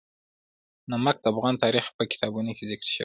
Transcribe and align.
نمک 0.91 1.15
د 1.21 1.25
افغان 1.33 1.55
تاریخ 1.63 1.85
په 1.97 2.03
کتابونو 2.11 2.49
کې 2.57 2.63
ذکر 2.71 2.87
شوی 2.91 2.97
دي. 2.97 2.99